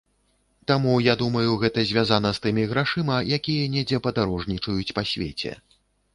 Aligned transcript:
Таму, 0.69 0.93
я 1.07 1.13
думаю, 1.21 1.51
гэта 1.63 1.83
звязана 1.89 2.31
з 2.39 2.43
тымі 2.47 2.63
грашыма, 2.73 3.19
якія 3.39 3.69
недзе 3.75 4.01
падарожнічаюць 4.09 4.95
па 4.99 5.07
свеце. 5.13 5.55